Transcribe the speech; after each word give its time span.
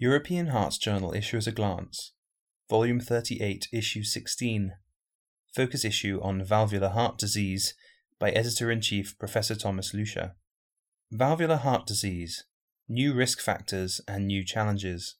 European 0.00 0.46
Hearts 0.46 0.78
Journal 0.78 1.12
Issue 1.12 1.36
at 1.36 1.46
a 1.46 1.52
Glance, 1.52 2.12
Volume 2.70 3.00
38, 3.00 3.68
Issue 3.70 4.02
16, 4.02 4.72
Focus 5.54 5.84
Issue 5.84 6.18
on 6.22 6.42
Valvular 6.42 6.88
Heart 6.88 7.18
Disease 7.18 7.74
by 8.18 8.30
Editor 8.30 8.70
in 8.70 8.80
Chief 8.80 9.14
Professor 9.18 9.54
Thomas 9.54 9.92
Lüscher. 9.92 10.32
Valvular 11.12 11.58
Heart 11.58 11.86
Disease 11.86 12.44
New 12.88 13.12
Risk 13.12 13.40
Factors 13.40 14.00
and 14.08 14.26
New 14.26 14.42
Challenges. 14.42 15.16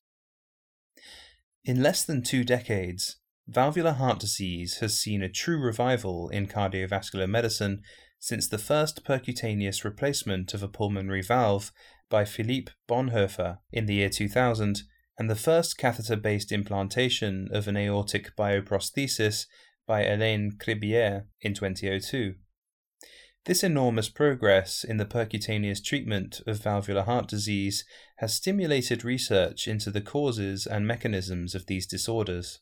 In 1.62 1.82
less 1.82 2.02
than 2.02 2.22
two 2.22 2.42
decades, 2.42 3.16
valvular 3.46 3.92
heart 3.92 4.18
disease 4.18 4.78
has 4.78 4.98
seen 4.98 5.22
a 5.22 5.28
true 5.28 5.60
revival 5.60 6.30
in 6.30 6.46
cardiovascular 6.46 7.28
medicine 7.28 7.82
since 8.18 8.48
the 8.48 8.56
first 8.56 9.04
percutaneous 9.04 9.84
replacement 9.84 10.54
of 10.54 10.62
a 10.62 10.68
pulmonary 10.68 11.20
valve 11.20 11.70
by 12.10 12.24
Philippe 12.24 12.72
Bonhoeffer 12.88 13.58
in 13.72 13.86
the 13.86 13.94
year 13.94 14.10
2000 14.10 14.82
and 15.18 15.30
the 15.30 15.36
first 15.36 15.78
catheter 15.78 16.16
based 16.16 16.52
implantation 16.52 17.48
of 17.52 17.68
an 17.68 17.76
aortic 17.76 18.34
bioprosthesis 18.36 19.46
by 19.86 20.04
Alain 20.04 20.52
Cribier 20.58 21.24
in 21.40 21.54
2002. 21.54 22.34
This 23.46 23.64
enormous 23.64 24.08
progress 24.10 24.84
in 24.84 24.98
the 24.98 25.06
percutaneous 25.06 25.82
treatment 25.82 26.42
of 26.46 26.62
valvular 26.62 27.02
heart 27.02 27.26
disease 27.26 27.84
has 28.16 28.34
stimulated 28.34 29.02
research 29.02 29.66
into 29.66 29.90
the 29.90 30.02
causes 30.02 30.66
and 30.66 30.86
mechanisms 30.86 31.54
of 31.54 31.66
these 31.66 31.86
disorders. 31.86 32.60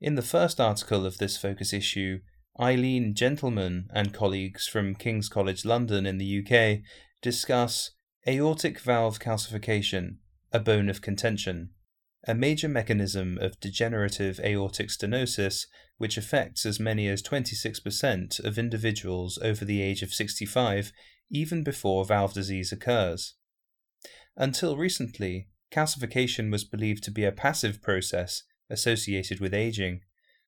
In 0.00 0.14
the 0.14 0.22
first 0.22 0.60
article 0.60 1.04
of 1.04 1.18
this 1.18 1.36
focus 1.36 1.72
issue, 1.72 2.20
Eileen 2.58 3.14
Gentleman 3.14 3.88
and 3.92 4.14
colleagues 4.14 4.66
from 4.66 4.94
King's 4.94 5.28
College 5.28 5.64
London 5.64 6.06
in 6.06 6.18
the 6.18 6.38
UK 6.40 6.82
discuss 7.20 7.90
aortic 8.28 8.78
valve 8.80 9.18
calcification, 9.18 10.16
a 10.52 10.60
bone 10.60 10.90
of 10.90 11.00
contention, 11.00 11.70
a 12.26 12.34
major 12.34 12.68
mechanism 12.68 13.38
of 13.38 13.58
degenerative 13.60 14.38
aortic 14.40 14.88
stenosis 14.88 15.66
which 15.96 16.18
affects 16.18 16.66
as 16.66 16.78
many 16.78 17.08
as 17.08 17.22
26% 17.22 18.44
of 18.44 18.58
individuals 18.58 19.38
over 19.42 19.64
the 19.64 19.80
age 19.80 20.02
of 20.02 20.12
65 20.12 20.92
even 21.30 21.62
before 21.62 22.04
valve 22.04 22.34
disease 22.34 22.72
occurs. 22.72 23.34
Until 24.36 24.76
recently, 24.76 25.48
calcification 25.72 26.50
was 26.50 26.64
believed 26.64 27.02
to 27.04 27.10
be 27.10 27.24
a 27.24 27.32
passive 27.32 27.80
process 27.80 28.42
associated 28.68 29.40
with 29.40 29.54
aging. 29.54 30.00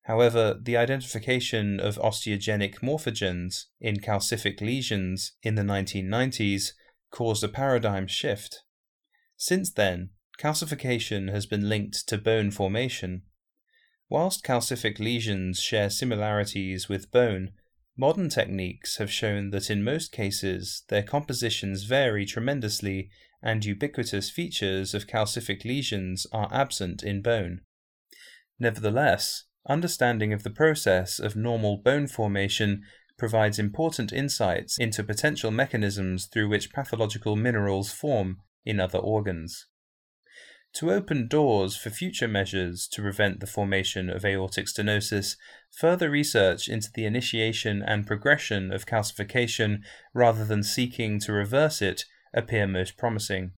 However, 0.03 0.59
the 0.61 0.77
identification 0.77 1.81
of 1.81 1.97
osteogenic 1.97 2.81
morphogens 2.81 3.67
in 3.81 3.97
calcific 3.97 4.61
lesions 4.61 5.33
in 5.43 5.55
the 5.55 5.63
1990s 5.63 6.73
caused 7.13 7.45
a 7.45 7.49
paradigm 7.49 8.09
shift. 8.09 8.65
Since 9.37 9.71
then, 9.71 10.11
calcification 10.39 11.31
has 11.31 11.47
been 11.47 11.69
linked 11.69 12.09
to 12.09 12.19
bone 12.19 12.51
formation. 12.51 13.23
Whilst 14.09 14.45
calcific 14.45 14.99
lesions 14.99 15.61
share 15.61 15.89
similarities 15.89 16.89
with 16.89 17.13
bone, 17.13 17.53
modern 17.97 18.29
techniques 18.29 18.97
have 18.97 19.13
shown 19.13 19.51
that 19.51 19.71
in 19.71 19.85
most 19.85 20.11
cases 20.11 20.83
their 20.89 21.03
compositions 21.03 21.85
vary 21.85 22.27
tremendously 22.27 23.11
and 23.43 23.65
ubiquitous 23.65 24.31
features 24.31 24.95
of 24.95 25.07
calcific 25.07 25.65
lesions 25.65 26.27
are 26.33 26.49
absent 26.53 27.03
in 27.03 27.23
bone. 27.23 27.61
Nevertheless, 28.59 29.45
understanding 29.69 30.33
of 30.33 30.43
the 30.43 30.51
process 30.51 31.19
of 31.19 31.37
normal 31.37 31.77
bone 31.77 32.07
formation 32.07 32.83
provides 33.23 33.57
important 33.57 34.13
insights 34.13 34.77
into 34.79 35.05
potential 35.05 35.53
mechanisms 35.53 36.27
through 36.27 36.49
which 36.49 36.73
pathological 36.73 37.37
minerals 37.37 37.93
form 37.93 38.39
in 38.65 38.81
other 38.81 38.99
organs. 38.99 39.67
To 40.75 40.91
open 40.91 41.29
doors 41.29 41.77
for 41.77 41.91
future 41.91 42.27
measures 42.27 42.89
to 42.89 43.01
prevent 43.01 43.39
the 43.39 43.47
formation 43.47 44.11
of 44.11 44.25
aortic 44.25 44.67
stenosis, 44.67 45.37
further 45.71 46.11
research 46.11 46.67
into 46.67 46.91
the 46.93 47.05
initiation 47.05 47.81
and 47.81 48.09
progression 48.09 48.73
of 48.73 48.87
calcification 48.87 49.83
rather 50.13 50.45
than 50.45 50.65
seeking 50.65 51.21
to 51.21 51.33
reverse 51.33 51.81
it 51.81 52.05
appear 52.35 52.67
most 52.67 52.97
promising. 52.97 53.53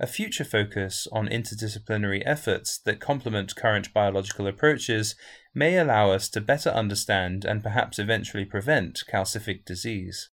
A 0.00 0.06
future 0.06 0.44
focus 0.44 1.08
on 1.10 1.26
interdisciplinary 1.28 2.22
efforts 2.24 2.78
that 2.78 3.00
complement 3.00 3.56
current 3.56 3.92
biological 3.92 4.46
approaches 4.46 5.16
may 5.54 5.76
allow 5.76 6.12
us 6.12 6.28
to 6.30 6.40
better 6.40 6.70
understand 6.70 7.44
and 7.44 7.64
perhaps 7.64 7.98
eventually 7.98 8.44
prevent 8.44 9.02
calcific 9.12 9.64
disease. 9.64 10.30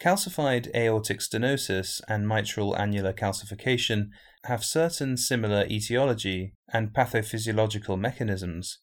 Calcified 0.00 0.72
aortic 0.76 1.18
stenosis 1.18 2.00
and 2.06 2.28
mitral 2.28 2.76
annular 2.76 3.12
calcification 3.12 4.10
have 4.44 4.64
certain 4.64 5.16
similar 5.16 5.66
etiology 5.68 6.54
and 6.72 6.92
pathophysiological 6.92 7.98
mechanisms. 7.98 8.78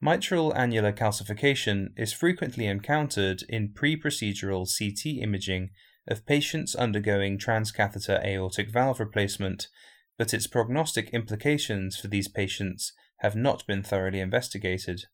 Mitral 0.00 0.54
annular 0.54 0.92
calcification 0.92 1.88
is 1.96 2.12
frequently 2.12 2.66
encountered 2.66 3.42
in 3.48 3.72
pre 3.72 3.98
procedural 3.98 4.66
CT 4.66 5.22
imaging 5.22 5.70
of 6.06 6.26
patients 6.26 6.74
undergoing 6.74 7.38
transcatheter 7.38 8.22
aortic 8.22 8.70
valve 8.70 9.00
replacement, 9.00 9.68
but 10.18 10.34
its 10.34 10.46
prognostic 10.46 11.10
implications 11.10 11.96
for 11.96 12.08
these 12.08 12.28
patients 12.28 12.92
have 13.20 13.34
not 13.34 13.66
been 13.66 13.82
thoroughly 13.82 14.20
investigated. 14.20 15.04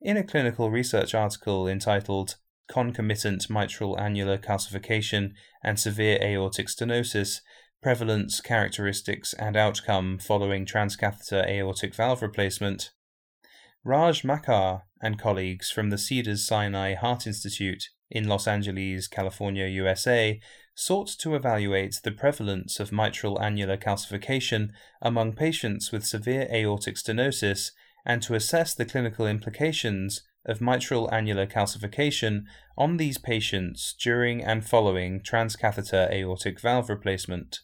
In 0.00 0.16
a 0.16 0.24
clinical 0.24 0.70
research 0.70 1.14
article 1.14 1.68
entitled 1.68 2.36
Concomitant 2.68 3.50
Mitral 3.50 4.00
Annular 4.00 4.38
Calcification 4.38 5.32
and 5.62 5.78
Severe 5.78 6.18
Aortic 6.22 6.68
Stenosis 6.68 7.40
Prevalence, 7.82 8.40
Characteristics, 8.40 9.34
and 9.34 9.58
Outcome 9.58 10.18
Following 10.18 10.64
Transcatheter 10.64 11.46
Aortic 11.46 11.94
Valve 11.94 12.22
Replacement, 12.22 12.90
Raj 13.86 14.22
Makkar 14.22 14.84
and 15.02 15.18
colleagues 15.18 15.70
from 15.70 15.90
the 15.90 15.98
Cedars 15.98 16.46
Sinai 16.46 16.94
Heart 16.94 17.26
Institute 17.26 17.90
in 18.10 18.26
Los 18.26 18.48
Angeles, 18.48 19.06
California, 19.06 19.66
USA, 19.66 20.40
sought 20.74 21.08
to 21.18 21.34
evaluate 21.34 22.00
the 22.02 22.10
prevalence 22.10 22.80
of 22.80 22.92
mitral 22.92 23.40
annular 23.42 23.76
calcification 23.76 24.70
among 25.02 25.34
patients 25.34 25.92
with 25.92 26.06
severe 26.06 26.48
aortic 26.50 26.96
stenosis 26.96 27.72
and 28.06 28.22
to 28.22 28.34
assess 28.34 28.74
the 28.74 28.86
clinical 28.86 29.26
implications 29.26 30.22
of 30.46 30.62
mitral 30.62 31.12
annular 31.12 31.46
calcification 31.46 32.44
on 32.78 32.96
these 32.96 33.18
patients 33.18 33.94
during 34.02 34.42
and 34.42 34.66
following 34.66 35.20
transcatheter 35.20 36.10
aortic 36.10 36.58
valve 36.58 36.88
replacement. 36.88 37.60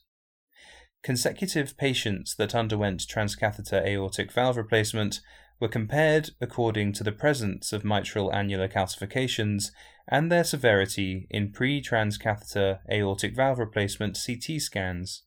Consecutive 1.02 1.78
patients 1.78 2.34
that 2.36 2.54
underwent 2.54 3.00
transcatheter 3.00 3.82
aortic 3.86 4.30
valve 4.30 4.58
replacement 4.58 5.20
were 5.60 5.68
compared 5.68 6.30
according 6.40 6.92
to 6.94 7.04
the 7.04 7.12
presence 7.12 7.72
of 7.72 7.84
mitral 7.84 8.32
annular 8.32 8.66
calcifications 8.66 9.70
and 10.08 10.32
their 10.32 10.42
severity 10.42 11.26
in 11.30 11.52
pre 11.52 11.80
transcatheter 11.80 12.80
aortic 12.90 13.36
valve 13.36 13.58
replacement 13.58 14.18
CT 14.24 14.60
scans. 14.60 15.22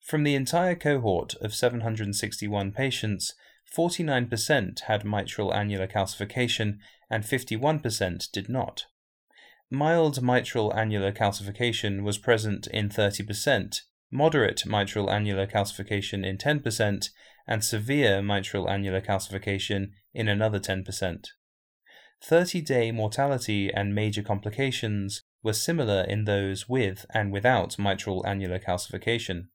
From 0.00 0.24
the 0.24 0.34
entire 0.34 0.74
cohort 0.74 1.34
of 1.42 1.54
761 1.54 2.72
patients, 2.72 3.34
49% 3.76 4.80
had 4.80 5.04
mitral 5.04 5.54
annular 5.54 5.86
calcification 5.86 6.78
and 7.10 7.24
51% 7.24 8.32
did 8.32 8.48
not. 8.48 8.86
Mild 9.70 10.22
mitral 10.22 10.74
annular 10.74 11.12
calcification 11.12 12.02
was 12.02 12.16
present 12.16 12.66
in 12.68 12.88
30%, 12.88 13.82
moderate 14.10 14.64
mitral 14.64 15.10
annular 15.10 15.46
calcification 15.46 16.24
in 16.24 16.38
10%, 16.38 17.10
and 17.48 17.64
severe 17.64 18.22
mitral 18.22 18.68
annular 18.68 19.00
calcification 19.00 19.90
in 20.14 20.28
another 20.28 20.60
10%. 20.60 21.24
30 22.22 22.60
day 22.60 22.92
mortality 22.92 23.72
and 23.72 23.94
major 23.94 24.22
complications 24.22 25.22
were 25.42 25.52
similar 25.52 26.02
in 26.02 26.24
those 26.24 26.68
with 26.68 27.06
and 27.14 27.32
without 27.32 27.78
mitral 27.78 28.24
annular 28.26 28.58
calcification. 28.58 29.46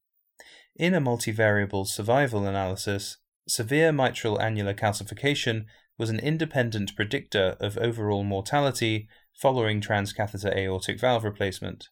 In 0.76 0.94
a 0.94 1.02
multivariable 1.02 1.86
survival 1.86 2.48
analysis, 2.48 3.18
severe 3.48 3.92
mitral 3.92 4.42
annular 4.42 4.74
calcification 4.74 5.66
was 5.98 6.10
an 6.10 6.20
independent 6.20 6.96
predictor 6.96 7.56
of 7.60 7.78
overall 7.78 8.24
mortality 8.24 9.08
following 9.34 9.82
transcatheter 9.82 10.56
aortic 10.56 11.00
valve 11.00 11.24
replacement. 11.24 11.90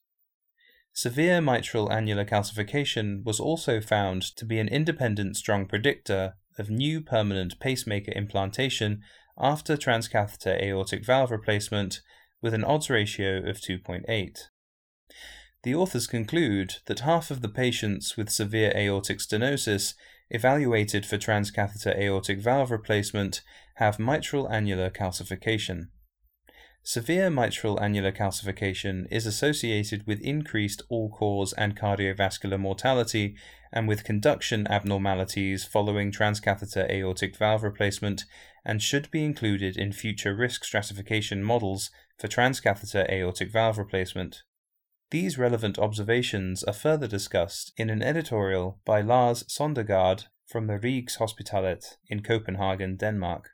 Severe 0.93 1.39
mitral 1.39 1.91
annular 1.91 2.25
calcification 2.25 3.23
was 3.23 3.39
also 3.39 3.79
found 3.79 4.23
to 4.35 4.45
be 4.45 4.59
an 4.59 4.67
independent 4.67 5.37
strong 5.37 5.65
predictor 5.65 6.35
of 6.59 6.69
new 6.69 7.01
permanent 7.01 7.59
pacemaker 7.59 8.11
implantation 8.11 9.01
after 9.37 9.77
transcatheter 9.77 10.61
aortic 10.61 11.05
valve 11.05 11.31
replacement 11.31 12.01
with 12.41 12.53
an 12.53 12.63
odds 12.63 12.89
ratio 12.89 13.37
of 13.37 13.57
2.8. 13.57 14.37
The 15.63 15.75
authors 15.75 16.07
conclude 16.07 16.77
that 16.87 17.01
half 17.01 17.31
of 17.31 17.41
the 17.41 17.49
patients 17.49 18.17
with 18.17 18.29
severe 18.29 18.73
aortic 18.75 19.19
stenosis 19.19 19.93
evaluated 20.29 21.05
for 21.05 21.17
transcatheter 21.17 21.95
aortic 21.97 22.39
valve 22.39 22.71
replacement 22.71 23.41
have 23.75 23.99
mitral 23.99 24.49
annular 24.49 24.89
calcification. 24.89 25.89
Severe 26.83 27.29
mitral 27.29 27.79
annular 27.81 28.11
calcification 28.11 29.07
is 29.11 29.25
associated 29.25 30.05
with 30.07 30.19
increased 30.21 30.81
all 30.89 31.09
cause 31.09 31.53
and 31.53 31.77
cardiovascular 31.77 32.59
mortality 32.59 33.35
and 33.71 33.87
with 33.87 34.03
conduction 34.03 34.67
abnormalities 34.67 35.63
following 35.63 36.11
transcatheter 36.11 36.89
aortic 36.89 37.35
valve 37.37 37.63
replacement 37.63 38.25
and 38.65 38.81
should 38.81 39.09
be 39.11 39.23
included 39.23 39.77
in 39.77 39.91
future 39.91 40.35
risk 40.35 40.63
stratification 40.63 41.43
models 41.43 41.89
for 42.17 42.27
transcatheter 42.27 43.09
aortic 43.09 43.51
valve 43.51 43.77
replacement. 43.77 44.43
These 45.09 45.37
relevant 45.37 45.77
observations 45.77 46.63
are 46.63 46.73
further 46.73 47.07
discussed 47.07 47.73
in 47.77 47.89
an 47.89 48.01
editorial 48.01 48.79
by 48.85 49.01
Lars 49.01 49.43
Sondergaard 49.43 50.25
from 50.47 50.67
the 50.67 50.79
Rigshospitalet 50.79 51.97
in 52.07 52.21
Copenhagen, 52.21 52.95
Denmark. 52.95 53.51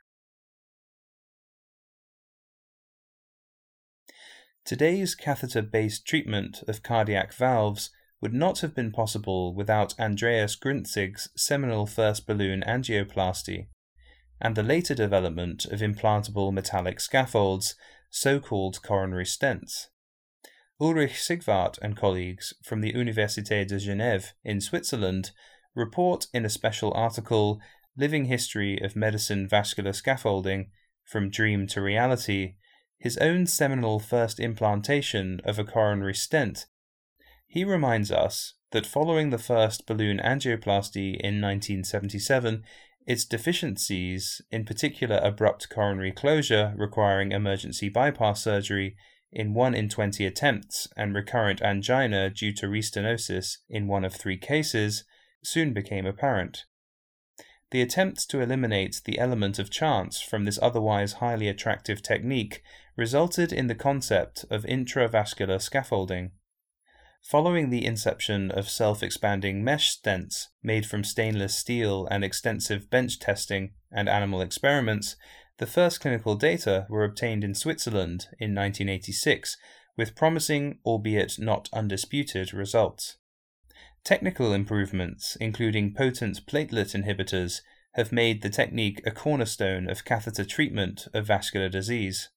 Today's 4.68 5.14
catheter 5.14 5.62
based 5.62 6.06
treatment 6.06 6.62
of 6.68 6.82
cardiac 6.82 7.32
valves 7.32 7.88
would 8.20 8.34
not 8.34 8.58
have 8.58 8.74
been 8.74 8.92
possible 8.92 9.54
without 9.54 9.98
Andreas 9.98 10.56
Grüntzig's 10.56 11.30
seminal 11.34 11.86
first 11.86 12.26
balloon 12.26 12.62
angioplasty 12.66 13.68
and 14.38 14.54
the 14.54 14.62
later 14.62 14.94
development 14.94 15.64
of 15.64 15.80
implantable 15.80 16.52
metallic 16.52 17.00
scaffolds, 17.00 17.76
so 18.10 18.38
called 18.38 18.82
coronary 18.82 19.24
stents. 19.24 19.86
Ulrich 20.78 21.14
Sigwart 21.14 21.78
and 21.80 21.96
colleagues 21.96 22.52
from 22.62 22.82
the 22.82 22.92
Université 22.92 23.66
de 23.66 23.76
Genève 23.76 24.32
in 24.44 24.60
Switzerland 24.60 25.30
report 25.74 26.26
in 26.34 26.44
a 26.44 26.50
special 26.50 26.92
article 26.92 27.58
Living 27.96 28.26
History 28.26 28.78
of 28.82 28.94
Medicine 28.94 29.48
Vascular 29.48 29.94
Scaffolding 29.94 30.68
From 31.06 31.30
Dream 31.30 31.66
to 31.68 31.80
Reality 31.80 32.56
his 32.98 33.16
own 33.18 33.46
seminal 33.46 33.98
first 33.98 34.40
implantation 34.40 35.40
of 35.44 35.58
a 35.58 35.64
coronary 35.64 36.14
stent. 36.14 36.66
He 37.46 37.64
reminds 37.64 38.10
us 38.10 38.54
that 38.72 38.86
following 38.86 39.30
the 39.30 39.38
first 39.38 39.86
balloon 39.86 40.18
angioplasty 40.18 41.14
in 41.14 41.40
1977, 41.40 42.64
its 43.06 43.24
deficiencies, 43.24 44.42
in 44.50 44.64
particular 44.64 45.18
abrupt 45.22 45.70
coronary 45.70 46.12
closure 46.12 46.74
requiring 46.76 47.32
emergency 47.32 47.88
bypass 47.88 48.42
surgery 48.42 48.96
in 49.32 49.54
1 49.54 49.74
in 49.74 49.88
20 49.88 50.26
attempts 50.26 50.88
and 50.96 51.14
recurrent 51.14 51.62
angina 51.62 52.28
due 52.28 52.52
to 52.52 52.66
restenosis 52.66 53.58
in 53.68 53.86
one 53.86 54.04
of 54.04 54.14
three 54.14 54.36
cases, 54.36 55.04
soon 55.42 55.72
became 55.72 56.04
apparent. 56.04 56.64
The 57.70 57.82
attempts 57.82 58.24
to 58.26 58.40
eliminate 58.40 59.02
the 59.04 59.18
element 59.18 59.58
of 59.58 59.70
chance 59.70 60.22
from 60.22 60.44
this 60.44 60.58
otherwise 60.62 61.14
highly 61.14 61.48
attractive 61.48 62.00
technique 62.00 62.62
resulted 62.96 63.52
in 63.52 63.66
the 63.66 63.74
concept 63.74 64.46
of 64.50 64.64
intravascular 64.64 65.60
scaffolding. 65.60 66.30
Following 67.22 67.68
the 67.68 67.84
inception 67.84 68.50
of 68.50 68.70
self 68.70 69.02
expanding 69.02 69.62
mesh 69.62 69.98
stents 69.98 70.46
made 70.62 70.86
from 70.86 71.04
stainless 71.04 71.54
steel 71.54 72.06
and 72.10 72.24
extensive 72.24 72.88
bench 72.88 73.18
testing 73.18 73.74
and 73.92 74.08
animal 74.08 74.40
experiments, 74.40 75.16
the 75.58 75.66
first 75.66 76.00
clinical 76.00 76.36
data 76.36 76.86
were 76.88 77.04
obtained 77.04 77.44
in 77.44 77.54
Switzerland 77.54 78.28
in 78.38 78.54
1986 78.54 79.58
with 79.94 80.14
promising, 80.14 80.78
albeit 80.86 81.38
not 81.38 81.68
undisputed, 81.72 82.54
results. 82.54 83.17
Technical 84.04 84.52
improvements, 84.52 85.36
including 85.40 85.94
potent 85.94 86.46
platelet 86.46 86.94
inhibitors, 86.94 87.60
have 87.94 88.12
made 88.12 88.42
the 88.42 88.50
technique 88.50 89.00
a 89.04 89.10
cornerstone 89.10 89.90
of 89.90 90.04
catheter 90.04 90.44
treatment 90.44 91.08
of 91.12 91.26
vascular 91.26 91.68
disease. 91.68 92.28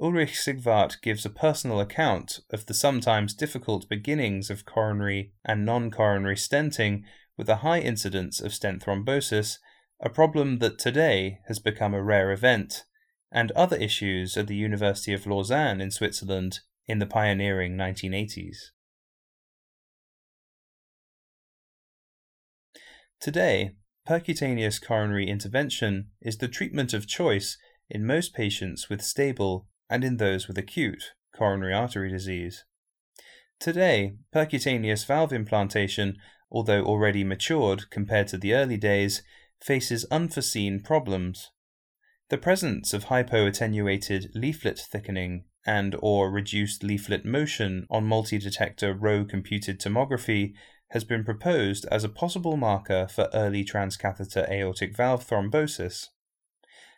Ulrich 0.00 0.38
Sigwart 0.38 1.02
gives 1.02 1.26
a 1.26 1.30
personal 1.30 1.80
account 1.80 2.40
of 2.50 2.66
the 2.66 2.74
sometimes 2.74 3.34
difficult 3.34 3.88
beginnings 3.88 4.50
of 4.50 4.64
coronary 4.64 5.32
and 5.44 5.66
non 5.66 5.90
coronary 5.90 6.36
stenting 6.36 7.02
with 7.36 7.48
a 7.48 7.56
high 7.56 7.80
incidence 7.80 8.40
of 8.40 8.54
stent 8.54 8.82
thrombosis, 8.82 9.58
a 10.00 10.08
problem 10.08 10.58
that 10.58 10.78
today 10.78 11.40
has 11.48 11.58
become 11.58 11.92
a 11.92 12.02
rare 12.02 12.32
event, 12.32 12.84
and 13.30 13.50
other 13.52 13.76
issues 13.76 14.36
at 14.36 14.46
the 14.46 14.56
University 14.56 15.12
of 15.12 15.26
Lausanne 15.26 15.80
in 15.80 15.90
Switzerland 15.90 16.60
in 16.86 16.98
the 16.98 17.06
pioneering 17.06 17.76
1980s. 17.76 18.70
Today, 23.22 23.76
percutaneous 24.04 24.84
coronary 24.84 25.28
intervention 25.28 26.08
is 26.20 26.38
the 26.38 26.48
treatment 26.48 26.92
of 26.92 27.06
choice 27.06 27.56
in 27.88 28.04
most 28.04 28.34
patients 28.34 28.90
with 28.90 29.00
stable 29.00 29.68
and 29.88 30.02
in 30.02 30.16
those 30.16 30.48
with 30.48 30.58
acute 30.58 31.12
coronary 31.32 31.72
artery 31.72 32.10
disease. 32.10 32.64
Today, 33.60 34.14
percutaneous 34.34 35.06
valve 35.06 35.32
implantation, 35.32 36.16
although 36.50 36.82
already 36.82 37.22
matured 37.22 37.90
compared 37.90 38.26
to 38.26 38.38
the 38.38 38.54
early 38.54 38.76
days, 38.76 39.22
faces 39.60 40.04
unforeseen 40.10 40.80
problems. 40.80 41.52
The 42.28 42.38
presence 42.38 42.92
of 42.92 43.04
hypoattenuated 43.04 44.34
leaflet 44.34 44.80
thickening 44.80 45.44
and 45.64 45.94
or 46.02 46.28
reduced 46.28 46.82
leaflet 46.82 47.24
motion 47.24 47.86
on 47.88 48.02
multi-detector 48.04 48.92
row 48.94 49.24
computed 49.24 49.78
tomography 49.78 50.54
has 50.92 51.04
been 51.04 51.24
proposed 51.24 51.86
as 51.90 52.04
a 52.04 52.08
possible 52.08 52.56
marker 52.56 53.08
for 53.08 53.30
early 53.32 53.64
transcatheter 53.64 54.48
aortic 54.50 54.94
valve 54.94 55.26
thrombosis. 55.26 56.08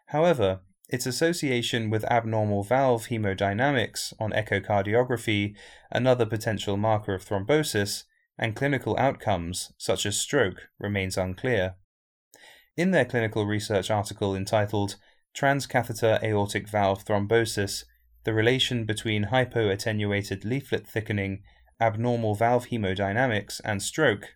However, 0.06 0.60
its 0.88 1.06
association 1.06 1.90
with 1.90 2.04
abnormal 2.04 2.64
valve 2.64 3.06
hemodynamics 3.06 4.12
on 4.18 4.32
echocardiography, 4.32 5.54
another 5.90 6.26
potential 6.26 6.76
marker 6.76 7.14
of 7.14 7.24
thrombosis, 7.24 8.04
and 8.36 8.56
clinical 8.56 8.96
outcomes 8.98 9.72
such 9.78 10.04
as 10.04 10.18
stroke 10.18 10.68
remains 10.78 11.16
unclear. 11.16 11.76
In 12.76 12.90
their 12.90 13.04
clinical 13.04 13.46
research 13.46 13.90
article 13.90 14.34
entitled 14.34 14.96
Transcatheter 15.36 16.20
Aortic 16.22 16.68
Valve 16.68 17.04
Thrombosis 17.04 17.84
The 18.24 18.34
Relation 18.34 18.84
Between 18.84 19.26
Hypoattenuated 19.26 20.44
Leaflet 20.44 20.86
Thickening 20.86 21.42
abnormal 21.80 22.34
valve 22.34 22.66
hemodynamics, 22.66 23.60
and 23.64 23.82
stroke, 23.82 24.34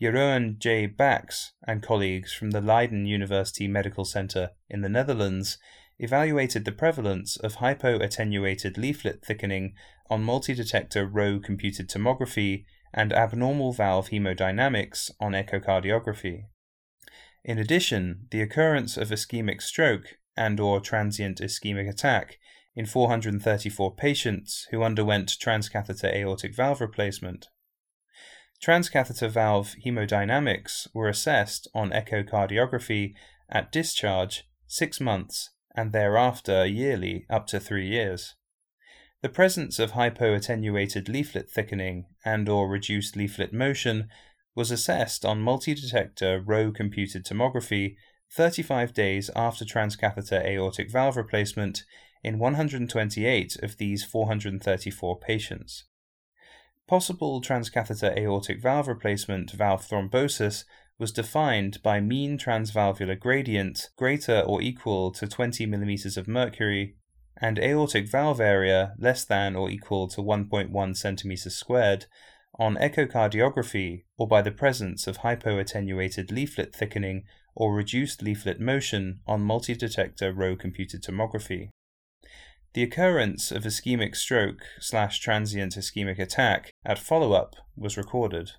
Jeroen 0.00 0.58
J. 0.58 0.86
Bax 0.86 1.52
and 1.66 1.82
colleagues 1.82 2.32
from 2.32 2.50
the 2.50 2.60
Leiden 2.60 3.06
University 3.06 3.66
Medical 3.66 4.04
Center 4.04 4.50
in 4.68 4.82
the 4.82 4.90
Netherlands 4.90 5.58
evaluated 5.98 6.64
the 6.64 6.72
prevalence 6.72 7.36
of 7.36 7.56
hypoattenuated 7.56 8.76
leaflet 8.76 9.24
thickening 9.24 9.72
on 10.10 10.22
multi-detector 10.22 11.06
row 11.06 11.38
computed 11.38 11.88
tomography 11.88 12.64
and 12.92 13.12
abnormal 13.12 13.72
valve 13.72 14.10
hemodynamics 14.10 15.10
on 15.18 15.32
echocardiography. 15.32 16.44
In 17.42 17.58
addition, 17.58 18.26
the 18.30 18.42
occurrence 18.42 18.96
of 18.96 19.08
ischemic 19.08 19.62
stroke 19.62 20.18
and 20.36 20.60
or 20.60 20.80
transient 20.80 21.40
ischemic 21.40 21.88
attack 21.88 22.38
in 22.76 22.84
434 22.86 23.94
patients 23.94 24.68
who 24.70 24.82
underwent 24.82 25.30
transcatheter 25.30 26.14
aortic 26.14 26.54
valve 26.54 26.80
replacement. 26.80 27.48
Transcatheter 28.62 29.30
valve 29.30 29.74
hemodynamics 29.84 30.86
were 30.94 31.08
assessed 31.08 31.66
on 31.74 31.90
echocardiography 31.90 33.14
at 33.48 33.72
discharge, 33.72 34.44
six 34.66 35.00
months, 35.00 35.50
and 35.74 35.92
thereafter 35.92 36.66
yearly 36.66 37.26
up 37.30 37.46
to 37.46 37.58
three 37.58 37.88
years. 37.88 38.34
The 39.22 39.28
presence 39.28 39.78
of 39.78 39.92
hypoattenuated 39.92 41.08
leaflet 41.08 41.50
thickening 41.50 42.06
and 42.24 42.48
or 42.48 42.68
reduced 42.68 43.16
leaflet 43.16 43.52
motion 43.52 44.08
was 44.54 44.70
assessed 44.70 45.24
on 45.24 45.40
multi-detector 45.40 46.42
row 46.44 46.70
computed 46.70 47.24
tomography 47.24 47.96
35 48.32 48.92
days 48.92 49.30
after 49.36 49.64
transcatheter 49.64 50.44
aortic 50.44 50.90
valve 50.90 51.16
replacement 51.16 51.84
in 52.26 52.40
128 52.40 53.56
of 53.62 53.76
these 53.76 54.04
434 54.04 55.20
patients. 55.20 55.84
Possible 56.88 57.40
transcatheter 57.40 58.18
aortic 58.18 58.60
valve 58.60 58.88
replacement 58.88 59.52
valve 59.52 59.86
thrombosis 59.86 60.64
was 60.98 61.12
defined 61.12 61.80
by 61.84 62.00
mean 62.00 62.36
transvalvular 62.36 63.18
gradient 63.18 63.90
greater 63.96 64.40
or 64.40 64.60
equal 64.60 65.12
to 65.12 65.28
20 65.28 65.68
mm 65.68 66.16
of 66.16 66.26
mercury 66.26 66.96
and 67.40 67.60
aortic 67.60 68.08
valve 68.08 68.40
area 68.40 68.94
less 68.98 69.24
than 69.24 69.54
or 69.54 69.70
equal 69.70 70.08
to 70.08 70.20
1.1 70.20 70.70
cm 70.70 71.50
squared 71.52 72.06
on 72.58 72.74
echocardiography 72.76 74.02
or 74.18 74.26
by 74.26 74.42
the 74.42 74.50
presence 74.50 75.06
of 75.06 75.18
hypoattenuated 75.18 76.32
leaflet 76.32 76.74
thickening 76.74 77.22
or 77.54 77.72
reduced 77.72 78.20
leaflet 78.20 78.60
motion 78.60 79.20
on 79.28 79.40
multi-detector 79.42 80.32
row 80.32 80.56
computed 80.56 81.04
tomography. 81.04 81.70
The 82.76 82.82
occurrence 82.82 83.50
of 83.50 83.62
ischemic 83.62 84.14
stroke 84.14 84.60
slash 84.80 85.18
transient 85.18 85.76
ischemic 85.76 86.18
attack 86.18 86.74
at 86.84 86.98
follow 86.98 87.32
up 87.32 87.56
was 87.74 87.96
recorded. 87.96 88.50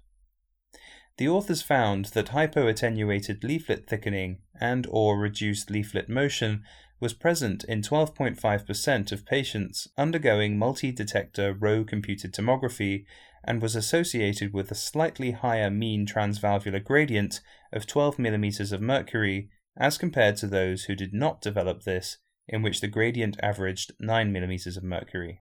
The 1.18 1.28
authors 1.28 1.62
found 1.62 2.06
that 2.16 2.30
hypoattenuated 2.30 3.44
leaflet 3.44 3.86
thickening 3.88 4.40
and 4.60 4.88
or 4.90 5.20
reduced 5.20 5.70
leaflet 5.70 6.10
motion 6.10 6.64
was 7.00 7.14
present 7.14 7.64
in 7.66 7.84
12.5% 7.84 9.12
of 9.12 9.24
patients 9.24 9.88
undergoing 10.00 10.58
multi 10.58 10.92
detector 10.92 11.54
row 11.54 11.84
computed 11.84 12.34
tomography 12.34 13.06
and 13.44 13.62
was 13.62 13.76
associated 13.76 14.52
with 14.52 14.72
a 14.72 14.76
slightly 14.76 15.30
higher 15.30 15.70
mean 15.70 16.08
transvalvular 16.08 16.84
gradient 16.84 17.40
of 17.72 17.86
12 17.86 18.18
mm 18.18 18.72
of 18.72 18.82
mercury 18.82 19.52
as 19.80 20.00
compared 20.00 20.38
to 20.38 20.48
those 20.48 20.86
who 20.86 20.96
did 20.96 21.14
not 21.14 21.40
develop 21.40 21.84
this, 21.84 22.18
in 22.48 22.62
which 22.62 22.82
the 22.82 22.88
gradient 22.88 23.38
averaged 23.42 23.94
9 24.00 24.34
mm 24.34 24.78
of 24.78 24.84
mercury. 24.84 25.42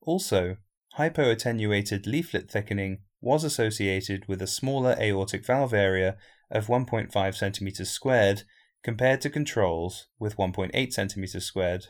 Also, 0.00 0.56
hypoattenuated 0.98 2.06
leaflet 2.06 2.50
thickening 2.50 2.98
was 3.20 3.44
associated 3.44 4.26
with 4.28 4.40
a 4.40 4.46
smaller 4.46 4.96
aortic 5.00 5.44
valve 5.44 5.74
area 5.74 6.16
of 6.50 6.66
1.5 6.66 7.10
cm 7.10 7.86
squared 7.86 8.42
compared 8.82 9.20
to 9.20 9.30
controls 9.30 10.06
with 10.18 10.36
1.8 10.36 10.72
cm 10.72 11.42
squared. 11.42 11.86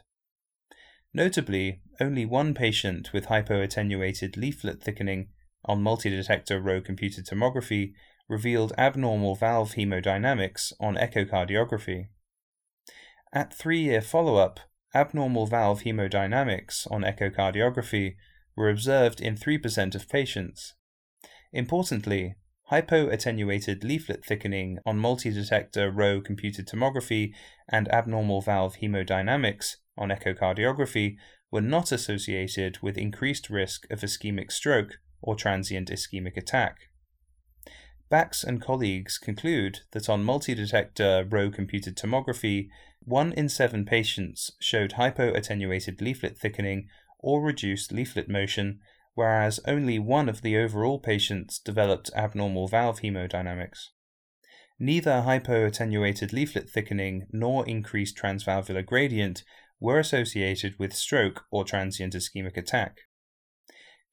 Notably, 1.13 1.81
only 2.01 2.27
one 2.27 2.55
patient 2.55 3.13
with 3.13 3.27
hypoattenuated 3.27 4.37
leaflet 4.37 4.83
thickening 4.83 5.29
on 5.65 5.83
multi-detector 5.83 6.61
row 6.61 6.81
computed 6.81 7.27
tomography 7.27 7.93
revealed 8.29 8.73
abnormal 8.77 9.35
valve 9.35 9.75
hemodynamics 9.75 10.73
on 10.81 10.97
echocardiography. 10.97 12.09
At 13.33 13.53
three-year 13.53 14.01
follow-up, 14.01 14.61
abnormal 14.95 15.47
valve 15.47 15.83
hemodynamics 15.83 16.91
on 16.91 17.03
echocardiography 17.03 18.17
were 18.57 18.71
observed 18.71 19.21
in 19.21 19.37
3% 19.37 19.95
of 19.95 20.09
patients. 20.09 20.75
Importantly, 21.53 22.37
hypoattenuated 22.71 23.85
leaflet 23.85 24.25
thickening 24.25 24.79
on 24.85 24.99
multi-detector 24.99 25.91
row 25.91 26.21
computed 26.21 26.67
tomography 26.67 27.33
and 27.69 27.89
abnormal 27.93 28.41
valve 28.41 28.77
hemodynamics 28.77 29.77
on 29.97 30.09
echocardiography 30.09 31.17
were 31.51 31.61
not 31.61 31.93
associated 31.93 32.79
with 32.83 32.99
increased 32.99 33.51
risk 33.51 33.87
of 33.91 34.01
ischemic 34.01 34.51
stroke 34.51 34.99
or 35.23 35.35
transient 35.35 35.91
ischemic 35.91 36.37
attack. 36.37 36.77
Bax 38.09 38.45
and 38.45 38.63
colleagues 38.63 39.19
conclude 39.19 39.81
that 39.91 40.09
on 40.09 40.23
multi-detector 40.23 41.27
row 41.29 41.51
computed 41.51 41.97
tomography, 41.97 42.69
1 43.01 43.33
in 43.33 43.49
7 43.49 43.85
patients 43.85 44.53
showed 44.61 44.93
hypoattenuated 44.93 46.01
leaflet 46.01 46.39
thickening 46.39 46.89
or 47.19 47.43
reduced 47.43 47.93
leaflet 47.93 48.29
motion, 48.29 48.79
whereas 49.15 49.59
only 49.67 49.99
one 49.99 50.29
of 50.29 50.43
the 50.43 50.57
overall 50.57 51.01
patients 51.01 51.59
developed 51.59 52.11
abnormal 52.15 52.69
valve 52.69 53.01
hemodynamics. 53.01 53.89
Neither 54.79 55.23
hypoattenuated 55.27 56.33
leaflet 56.33 56.71
thickening 56.71 57.27
nor 57.33 57.67
increased 57.67 58.17
transvalvular 58.17 58.85
gradient 58.87 59.43
were 59.81 59.99
associated 59.99 60.79
with 60.79 60.95
stroke 60.95 61.45
or 61.51 61.65
transient 61.65 62.15
ischemic 62.15 62.57
attack. 62.57 62.99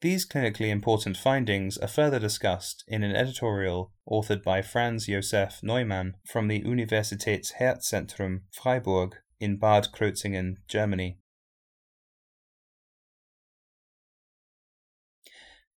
These 0.04 0.28
clinically 0.28 0.68
important 0.68 1.16
findings 1.16 1.78
are 1.78 1.88
further 1.88 2.20
discussed 2.20 2.84
in 2.90 3.04
an 3.04 3.16
editorial 3.16 3.94
authored 4.06 4.44
by 4.44 4.62
Franz 4.62 5.06
Josef 5.06 5.62
Neumann 5.64 6.16
from 6.26 6.50
the 6.50 6.62
Universitätsherzzentrum 6.62 8.42
Freiburg 8.52 9.16
in 9.40 9.56
Bad 9.56 9.88
Krozingen, 9.94 10.58
Germany. 10.68 11.20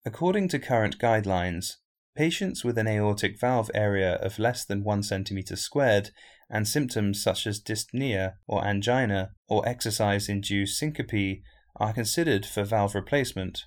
According 0.04 0.48
to 0.48 0.58
current 0.58 0.98
guidelines, 0.98 1.74
patients 2.16 2.64
with 2.64 2.78
an 2.78 2.88
aortic 2.88 3.38
valve 3.38 3.70
area 3.74 4.14
of 4.14 4.40
less 4.40 4.64
than 4.64 4.82
1 4.82 5.02
cm 5.02 5.56
squared 5.56 6.10
and 6.50 6.66
symptoms 6.66 7.22
such 7.22 7.46
as 7.46 7.62
dyspnea 7.62 8.32
or 8.48 8.66
angina 8.66 9.30
or 9.46 9.68
exercise 9.68 10.28
induced 10.28 10.76
syncope 10.80 11.42
are 11.76 11.92
considered 11.92 12.44
for 12.44 12.64
valve 12.64 12.96
replacement. 12.96 13.66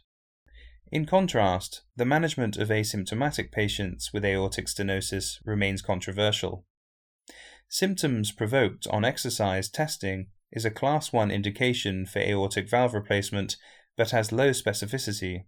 In 0.92 1.06
contrast, 1.06 1.84
the 1.96 2.06
management 2.06 2.58
of 2.58 2.70
asymptomatic 2.70 3.52
patients 3.52 4.12
with 4.12 4.26
aortic 4.26 4.66
stenosis 4.66 5.38
remains 5.46 5.84
controversial. 5.84 6.66
Symptoms 7.68 8.32
provoked 8.32 8.88
on 8.88 9.06
exercise 9.06 9.70
testing 9.70 10.28
is 10.52 10.66
a 10.66 10.72
class 10.72 11.14
1 11.14 11.30
indication 11.30 12.08
for 12.08 12.18
aortic 12.20 12.68
valve 12.68 12.96
replacement 12.96 13.56
but 13.96 14.10
has 14.10 14.32
low 14.32 14.50
specificity. 14.50 15.44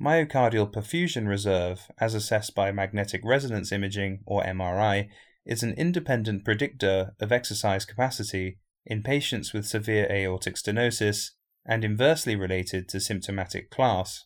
Myocardial 0.00 0.72
perfusion 0.72 1.28
reserve, 1.28 1.90
as 2.00 2.14
assessed 2.14 2.54
by 2.54 2.72
magnetic 2.72 3.20
resonance 3.24 3.70
imaging 3.70 4.20
or 4.24 4.42
MRI, 4.44 5.08
is 5.44 5.62
an 5.62 5.74
independent 5.74 6.44
predictor 6.44 7.14
of 7.20 7.32
exercise 7.32 7.84
capacity 7.84 8.58
in 8.86 9.02
patients 9.02 9.52
with 9.52 9.66
severe 9.66 10.06
aortic 10.10 10.54
stenosis 10.54 11.32
and 11.66 11.84
inversely 11.84 12.34
related 12.34 12.88
to 12.88 13.00
symptomatic 13.00 13.70
class. 13.70 14.24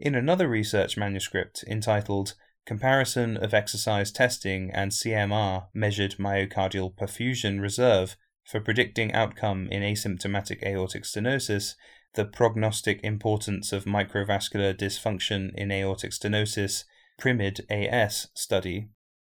In 0.00 0.14
another 0.14 0.48
research 0.48 0.96
manuscript 0.96 1.62
entitled 1.66 2.32
Comparison 2.64 3.36
of 3.36 3.52
Exercise 3.52 4.10
Testing 4.10 4.70
and 4.70 4.92
CMR 4.92 5.66
Measured 5.74 6.16
Myocardial 6.18 6.96
Perfusion 6.96 7.60
Reserve 7.60 8.16
for 8.42 8.60
Predicting 8.60 9.12
Outcome 9.12 9.68
in 9.68 9.82
Asymptomatic 9.82 10.62
Aortic 10.62 11.04
Stenosis, 11.04 11.74
the 12.14 12.24
Prognostic 12.24 13.04
Importance 13.04 13.74
of 13.74 13.84
Microvascular 13.84 14.74
Dysfunction 14.74 15.54
in 15.54 15.70
Aortic 15.70 16.12
Stenosis, 16.12 16.84
PRIMID 17.18 17.60
AS 17.68 18.28
study, 18.34 18.88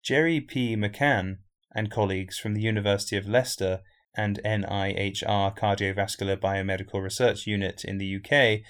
Gerry 0.02 0.40
P. 0.40 0.76
McCann 0.76 1.40
and 1.74 1.90
colleagues 1.90 2.38
from 2.38 2.54
the 2.54 2.62
University 2.62 3.18
of 3.18 3.28
Leicester 3.28 3.82
and 4.16 4.40
NIHR 4.42 5.58
Cardiovascular 5.58 6.40
Biomedical 6.40 7.02
Research 7.02 7.46
Unit 7.46 7.84
in 7.84 7.98
the 7.98 8.16
UK 8.16 8.62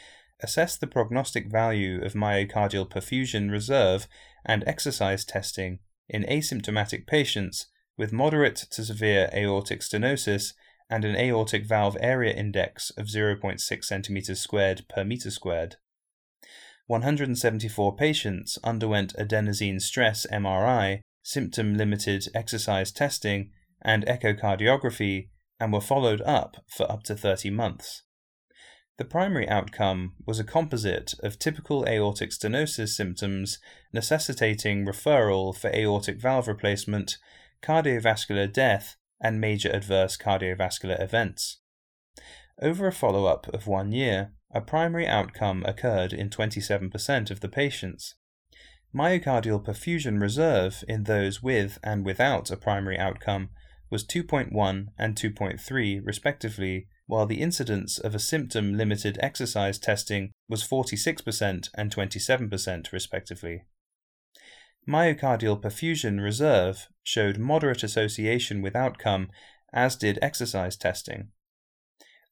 assessed 0.44 0.80
the 0.80 0.86
prognostic 0.86 1.50
value 1.50 2.00
of 2.04 2.12
myocardial 2.12 2.88
perfusion 2.88 3.50
reserve 3.50 4.06
and 4.44 4.62
exercise 4.66 5.24
testing 5.24 5.80
in 6.08 6.22
asymptomatic 6.24 7.06
patients 7.06 7.66
with 7.96 8.12
moderate 8.12 8.56
to 8.70 8.84
severe 8.84 9.28
aortic 9.34 9.80
stenosis 9.80 10.52
and 10.88 11.04
an 11.04 11.16
aortic 11.16 11.66
valve 11.66 11.96
area 12.00 12.32
index 12.32 12.90
of 12.90 13.06
0.6 13.06 13.58
cm 13.58 14.36
squared 14.36 14.86
per 14.88 15.02
meter 15.02 15.30
squared. 15.30 15.76
174 16.86 17.96
patients 17.96 18.58
underwent 18.62 19.14
adenosine 19.18 19.80
stress 19.80 20.26
MRI 20.30 21.00
symptom 21.24 21.74
limited 21.76 22.28
exercise 22.34 22.92
testing, 22.92 23.50
and 23.82 24.06
echocardiography, 24.06 25.28
and 25.58 25.72
were 25.72 25.80
followed 25.80 26.20
up 26.20 26.58
for 26.68 26.90
up 26.90 27.02
to 27.02 27.16
30 27.16 27.50
months. 27.50 28.02
The 28.96 29.04
primary 29.04 29.48
outcome 29.48 30.14
was 30.24 30.38
a 30.38 30.44
composite 30.44 31.14
of 31.20 31.38
typical 31.38 31.84
aortic 31.88 32.30
stenosis 32.30 32.90
symptoms 32.90 33.58
necessitating 33.92 34.86
referral 34.86 35.56
for 35.56 35.68
aortic 35.74 36.20
valve 36.20 36.46
replacement, 36.46 37.18
cardiovascular 37.60 38.52
death, 38.52 38.96
and 39.20 39.40
major 39.40 39.70
adverse 39.70 40.16
cardiovascular 40.16 41.00
events. 41.02 41.58
Over 42.62 42.86
a 42.86 42.92
follow 42.92 43.26
up 43.26 43.48
of 43.48 43.66
one 43.66 43.90
year, 43.90 44.32
a 44.52 44.60
primary 44.60 45.08
outcome 45.08 45.64
occurred 45.66 46.12
in 46.12 46.30
27% 46.30 47.30
of 47.32 47.40
the 47.40 47.48
patients. 47.48 48.14
Myocardial 48.94 49.64
perfusion 49.64 50.20
reserve 50.20 50.84
in 50.86 51.02
those 51.02 51.42
with 51.42 51.80
and 51.82 52.04
without 52.04 52.52
a 52.52 52.56
primary 52.56 52.96
outcome 52.96 53.48
was 53.90 54.06
2.1 54.06 54.86
and 54.96 55.16
2.3 55.16 56.00
respectively, 56.04 56.86
while 57.06 57.26
the 57.26 57.40
incidence 57.40 57.98
of 57.98 58.14
a 58.14 58.18
symptom 58.18 58.76
limited 58.76 59.18
exercise 59.20 59.78
testing 59.78 60.32
was 60.48 60.66
46% 60.66 61.68
and 61.74 61.94
27% 61.94 62.92
respectively. 62.92 63.64
Myocardial 64.88 65.60
perfusion 65.60 66.22
reserve 66.22 66.88
showed 67.02 67.38
moderate 67.38 67.82
association 67.82 68.60
with 68.62 68.76
outcome, 68.76 69.30
as 69.72 69.96
did 69.96 70.18
exercise 70.20 70.76
testing. 70.76 71.28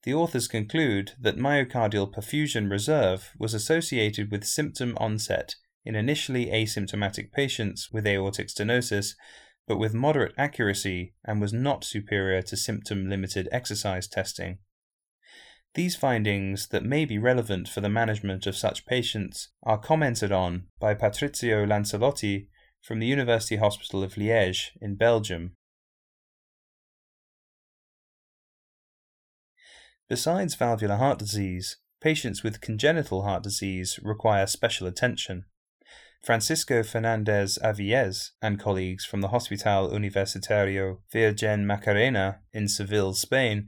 The 0.03 0.13
authors 0.13 0.47
conclude 0.47 1.13
that 1.19 1.37
myocardial 1.37 2.13
perfusion 2.13 2.69
reserve 2.69 3.31
was 3.39 3.53
associated 3.53 4.31
with 4.31 4.43
symptom 4.43 4.97
onset 4.97 5.55
in 5.85 5.95
initially 5.95 6.47
asymptomatic 6.47 7.31
patients 7.31 7.89
with 7.91 8.05
aortic 8.05 8.47
stenosis, 8.47 9.15
but 9.67 9.77
with 9.77 9.93
moderate 9.93 10.33
accuracy 10.37 11.13
and 11.23 11.39
was 11.39 11.53
not 11.53 11.83
superior 11.83 12.41
to 12.41 12.57
symptom 12.57 13.09
limited 13.09 13.47
exercise 13.51 14.07
testing. 14.07 14.57
These 15.75 15.95
findings 15.95 16.67
that 16.67 16.83
may 16.83 17.03
be 17.05 17.17
relevant 17.17 17.67
for 17.67 17.81
the 17.81 17.89
management 17.89 18.45
of 18.45 18.55
such 18.55 18.85
patients 18.85 19.49
are 19.63 19.77
commented 19.77 20.31
on 20.31 20.67
by 20.79 20.93
Patrizio 20.93 21.65
Lancellotti 21.65 22.47
from 22.81 22.99
the 22.99 23.07
University 23.07 23.55
Hospital 23.55 24.03
of 24.03 24.13
Liège 24.13 24.71
in 24.81 24.95
Belgium. 24.95 25.55
Besides 30.09 30.53
valvular 30.53 30.97
heart 30.97 31.17
disease, 31.17 31.77
patients 32.01 32.43
with 32.43 32.61
congenital 32.61 33.23
heart 33.23 33.41
disease 33.41 33.99
require 34.03 34.45
special 34.45 34.85
attention. 34.85 35.45
Francisco 36.23 36.83
Fernandez 36.83 37.59
Avilés 37.61 38.31
and 38.41 38.57
colleagues 38.57 39.03
from 39.03 39.19
the 39.19 39.27
Hospital 39.27 39.89
Universitario 39.89 40.99
Virgen 41.11 41.67
Macarena 41.67 42.39
in 42.53 42.69
Seville, 42.69 43.13
Spain, 43.13 43.67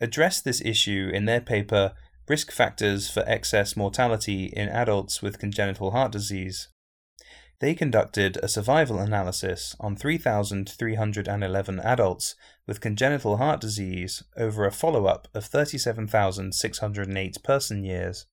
addressed 0.00 0.44
this 0.44 0.60
issue 0.64 1.12
in 1.14 1.26
their 1.26 1.40
paper 1.40 1.92
Risk 2.28 2.50
Factors 2.50 3.08
for 3.08 3.22
Excess 3.28 3.76
Mortality 3.76 4.46
in 4.46 4.68
Adults 4.68 5.22
with 5.22 5.38
Congenital 5.38 5.92
Heart 5.92 6.10
Disease. 6.10 6.68
They 7.60 7.74
conducted 7.74 8.36
a 8.38 8.48
survival 8.48 8.98
analysis 8.98 9.76
on 9.78 9.94
3,311 9.94 11.78
adults 11.78 12.34
with 12.66 12.80
congenital 12.80 13.36
heart 13.36 13.60
disease 13.60 14.24
over 14.36 14.66
a 14.66 14.72
follow 14.72 15.06
up 15.06 15.28
of 15.32 15.44
37,608 15.44 17.42
person 17.44 17.84
years. 17.84 18.26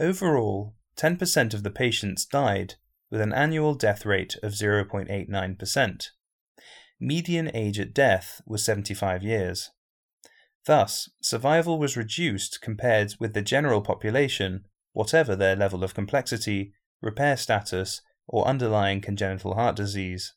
Overall, 0.00 0.74
10% 0.96 1.54
of 1.54 1.62
the 1.62 1.70
patients 1.70 2.24
died, 2.24 2.74
with 3.10 3.20
an 3.20 3.32
annual 3.32 3.74
death 3.74 4.04
rate 4.06 4.36
of 4.42 4.52
0.89%. 4.52 6.08
Median 6.98 7.50
age 7.54 7.78
at 7.78 7.92
death 7.92 8.40
was 8.46 8.64
75 8.64 9.22
years. 9.22 9.70
Thus, 10.64 11.10
survival 11.20 11.78
was 11.78 11.96
reduced 11.96 12.60
compared 12.60 13.14
with 13.20 13.34
the 13.34 13.42
general 13.42 13.82
population, 13.82 14.64
whatever 14.92 15.36
their 15.36 15.54
level 15.54 15.84
of 15.84 15.94
complexity, 15.94 16.72
repair 17.00 17.36
status, 17.36 18.00
or 18.26 18.48
underlying 18.48 19.00
congenital 19.00 19.54
heart 19.54 19.76
disease. 19.76 20.34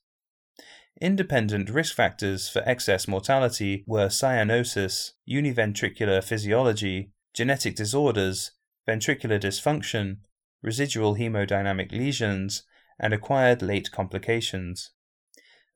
Independent 1.02 1.70
risk 1.70 1.96
factors 1.96 2.50
for 2.50 2.62
excess 2.66 3.08
mortality 3.08 3.84
were 3.88 4.08
cyanosis, 4.08 5.12
univentricular 5.28 6.22
physiology, 6.22 7.12
genetic 7.34 7.76
disorders, 7.76 8.52
ventricular 8.88 9.40
dysfunction, 9.40 10.18
residual 10.62 11.16
hemodynamic 11.16 11.92
lesions, 11.92 12.64
and 13.00 13.14
acquired 13.14 13.62
late 13.62 13.92
complications. 13.92 14.92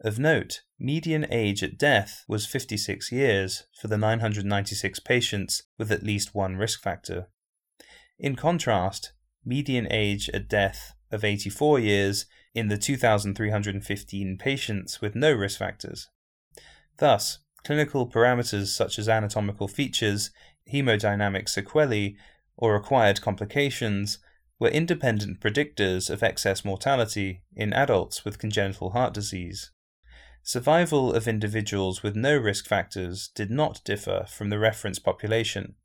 Of 0.02 0.20
note, 0.20 0.62
median 0.78 1.26
age 1.32 1.64
at 1.64 1.78
death 1.78 2.26
was 2.28 2.46
56 2.46 3.12
years 3.12 3.64
for 3.80 3.88
the 3.88 3.98
996 3.98 5.00
patients 5.00 5.64
with 5.78 5.92
at 5.92 6.04
least 6.04 6.36
one 6.36 6.58
risk 6.58 6.82
factor. 6.82 7.28
In 8.20 8.36
contrast, 8.36 9.14
median 9.46 9.88
age 9.90 10.30
at 10.34 10.50
death 10.50 10.94
of 11.12 11.24
84 11.24 11.80
years 11.80 12.26
in 12.54 12.68
the 12.68 12.78
2,315 12.78 14.38
patients 14.38 15.00
with 15.00 15.16
no 15.16 15.32
risk 15.32 15.60
factors. 15.60 16.10
Thus, 16.98 17.40
clinical 17.64 18.10
parameters 18.10 18.68
such 18.68 19.00
as 19.00 19.08
anatomical 19.08 19.68
features, 19.68 20.32
hemodynamic 20.72 21.48
sequelae, 21.48 22.18
or 22.58 22.76
acquired 22.76 23.22
complications 23.22 24.20
were 24.60 24.70
independent 24.70 25.40
predictors 25.40 26.10
of 26.10 26.24
excess 26.24 26.64
mortality 26.64 27.42
in 27.56 27.74
adults 27.74 28.24
with 28.24 28.40
congenital 28.40 28.92
heart 28.92 29.14
disease. 29.14 29.72
Survival 30.44 31.14
of 31.14 31.28
individuals 31.28 32.04
with 32.04 32.16
no 32.16 32.38
risk 32.38 32.68
factors 32.68 33.30
did 33.34 33.50
not 33.50 33.84
differ 33.84 34.26
from 34.30 34.50
the 34.50 34.60
reference 34.60 35.00
population, 35.00 35.76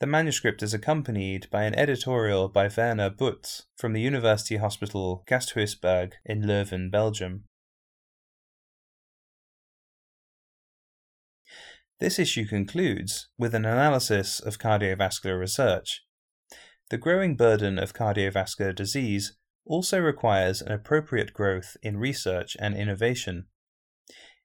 the 0.00 0.06
manuscript 0.06 0.62
is 0.62 0.74
accompanied 0.74 1.48
by 1.50 1.64
an 1.64 1.74
editorial 1.76 2.48
by 2.48 2.68
Werner 2.68 3.10
Budts 3.10 3.66
from 3.76 3.92
the 3.92 4.00
University 4.00 4.56
Hospital 4.56 5.24
Gasthuisberg 5.26 6.14
in 6.24 6.42
Leuven, 6.42 6.90
Belgium. 6.90 7.44
This 12.00 12.18
issue 12.18 12.44
concludes 12.44 13.28
with 13.38 13.54
an 13.54 13.64
analysis 13.64 14.40
of 14.40 14.58
cardiovascular 14.58 15.38
research. 15.38 16.04
The 16.90 16.98
growing 16.98 17.34
burden 17.34 17.78
of 17.78 17.94
cardiovascular 17.94 18.74
disease 18.74 19.36
also 19.64 19.98
requires 19.98 20.60
an 20.60 20.72
appropriate 20.72 21.32
growth 21.32 21.76
in 21.82 21.96
research 21.96 22.56
and 22.60 22.76
innovation. 22.76 23.46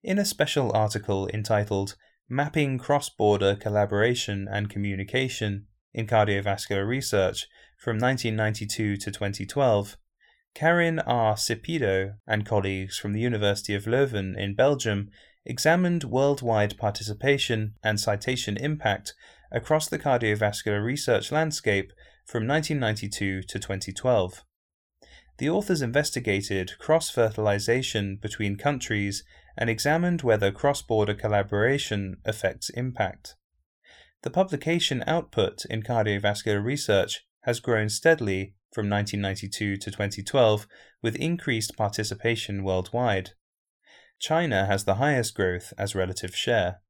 In 0.02 0.18
a 0.18 0.26
special 0.26 0.72
article 0.74 1.28
entitled 1.34 1.96
mapping 2.30 2.78
cross 2.78 3.10
border 3.10 3.56
collaboration 3.56 4.48
and 4.50 4.70
communication 4.70 5.68
in 5.94 6.08
cardiovascular 6.08 6.88
research 6.88 7.48
from 7.78 7.98
1992 7.98 8.96
to 8.98 9.12
2012, 9.12 9.98
Karin 10.56 11.00
R. 11.00 11.36
Sipido 11.36 12.16
and 12.26 12.46
colleagues 12.46 12.98
from 12.98 13.14
the 13.14 13.20
University 13.20 13.76
of 13.76 13.86
Leuven 13.86 14.38
in 14.38 14.56
Belgium 14.56 15.10
examined 15.46 16.04
worldwide 16.06 16.78
participation 16.78 17.76
and 17.84 18.00
citation 18.00 18.56
impact 18.58 19.14
across 19.52 19.90
the 19.90 20.00
cardiovascular 20.00 20.84
research 20.84 21.32
landscape 21.32 21.92
from 22.30 22.48
1992 22.48 23.42
to 23.42 23.58
2012. 23.58 24.44
The 25.40 25.50
authors 25.50 25.82
investigated 25.82 26.78
cross 26.78 27.10
fertilization 27.10 28.18
between 28.22 28.56
countries 28.56 29.24
and 29.58 29.68
examined 29.68 30.22
whether 30.22 30.52
cross 30.52 30.84
border 30.84 31.16
collaboration 31.16 32.18
affects 32.24 32.70
impact. 32.70 33.36
The 34.22 34.30
publication 34.30 35.04
output 35.08 35.66
in 35.72 35.82
cardiovascular 35.82 36.64
research 36.64 37.26
has 37.46 37.60
grown 37.60 37.90
steadily 37.90 38.54
from 38.72 38.88
1992 38.88 39.78
to 39.78 39.90
2012 39.90 40.68
with 41.02 41.16
increased 41.16 41.76
participation 41.76 42.64
worldwide. 42.64 43.32
China 44.20 44.68
has 44.68 44.84
the 44.84 44.96
highest 44.96 45.34
growth 45.34 45.74
as 45.80 45.96
relative 45.96 46.36
share. 46.36 46.82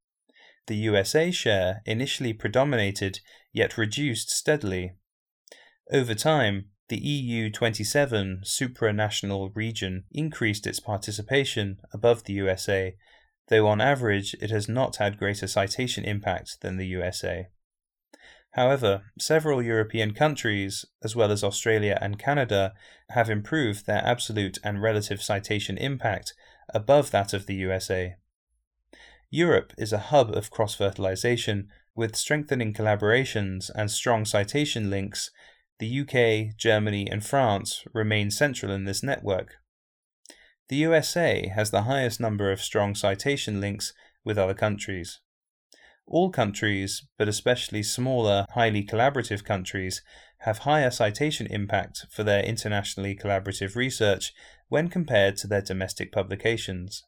The 0.68 0.76
USA 0.76 1.32
share 1.32 1.82
initially 1.86 2.34
predominated 2.34 3.22
yet 3.54 3.78
reduced 3.78 4.32
steadily. 4.32 4.96
Over 5.92 6.14
time, 6.14 6.66
the 6.90 7.00
EU 7.00 7.50
27 7.50 8.42
supranational 8.44 9.52
region 9.56 10.04
increased 10.12 10.68
its 10.68 10.80
participation 10.80 11.80
above 11.92 12.24
the 12.24 12.34
USA, 12.34 12.96
though 13.48 13.68
on 13.68 13.82
average 13.82 14.36
it 14.36 14.52
has 14.52 14.70
not 14.70 14.98
had 14.98 15.18
greater 15.18 15.48
citation 15.48 16.06
impact 16.06 16.62
than 16.62 16.78
the 16.78 16.86
USA. 16.88 17.48
However, 18.52 19.04
several 19.20 19.64
European 19.64 20.14
countries, 20.14 20.86
as 21.04 21.16
well 21.16 21.32
as 21.32 21.44
Australia 21.44 21.98
and 22.02 22.20
Canada, 22.20 22.74
have 23.10 23.30
improved 23.30 23.86
their 23.86 24.04
absolute 24.06 24.60
and 24.64 24.82
relative 24.82 25.22
citation 25.22 25.78
impact 25.78 26.34
above 26.74 27.10
that 27.12 27.34
of 27.34 27.48
the 27.48 27.56
USA. 27.56 28.16
Europe 29.32 29.74
is 29.78 29.94
a 29.94 30.10
hub 30.10 30.36
of 30.36 30.52
cross 30.52 30.76
fertilization, 30.76 31.70
with 31.96 32.16
strengthening 32.16 32.74
collaborations 32.74 33.70
and 33.76 33.92
strong 33.92 34.26
citation 34.26 34.90
links 34.90 35.32
the 35.80 36.02
UK, 36.02 36.56
Germany, 36.58 37.10
and 37.10 37.26
France 37.26 37.86
remain 37.94 38.32
central 38.32 38.72
in 38.72 38.84
this 38.84 39.02
network. 39.02 39.56
The 40.68 40.76
USA 40.78 41.48
has 41.48 41.72
the 41.72 41.84
highest 41.84 42.20
number 42.20 42.52
of 42.52 42.62
strong 42.62 42.94
citation 42.94 43.60
links 43.60 43.94
with 44.24 44.38
other 44.38 44.54
countries. 44.54 45.20
All 46.06 46.30
countries, 46.32 47.06
but 47.18 47.28
especially 47.28 47.84
smaller, 47.84 48.46
highly 48.52 48.84
collaborative 48.84 49.44
countries, 49.44 50.02
have 50.40 50.60
higher 50.60 50.92
citation 50.92 51.48
impact 51.48 52.06
for 52.10 52.24
their 52.24 52.44
internationally 52.44 53.16
collaborative 53.16 53.76
research 53.76 54.34
when 54.68 54.90
compared 54.90 55.38
to 55.38 55.48
their 55.48 55.62
domestic 55.62 56.12
publications. 56.12 57.04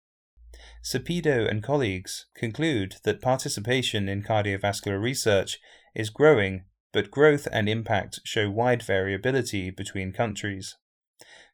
Sipido 0.84 1.49
and 1.49 1.62
colleagues 1.63 2.27
conclude 2.36 2.97
that 3.03 3.21
participation 3.21 4.10
in 4.10 4.23
cardiovascular 4.23 5.01
research 5.01 5.60
is 5.93 6.10
growing 6.10 6.63
but 6.91 7.12
growth 7.12 7.47
and 7.51 7.69
impact 7.69 8.19
show 8.23 8.49
wide 8.49 8.84
variability 8.84 9.69
between 9.69 10.12
countries. 10.12 10.77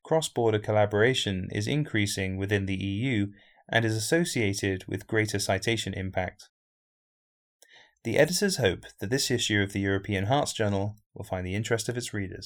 Cross 0.03 0.29
border 0.29 0.59
collaboration 0.59 1.49
is 1.51 1.67
increasing 1.67 2.37
within 2.37 2.65
the 2.65 2.75
EU 2.75 3.27
and 3.69 3.83
is 3.83 3.95
associated 3.95 4.85
with 4.87 5.07
greater 5.07 5.39
citation 5.39 5.93
impact. 5.93 6.49
The 8.03 8.17
editors 8.17 8.57
hope 8.57 8.85
that 8.99 9.09
this 9.09 9.29
issue 9.29 9.61
of 9.61 9.73
the 9.73 9.81
European 9.81 10.27
Hearts 10.27 10.53
Journal 10.53 10.95
will 11.13 11.25
find 11.25 11.45
the 11.45 11.55
interest 11.55 11.89
of 11.89 11.97
its 11.97 12.13
readers. 12.13 12.45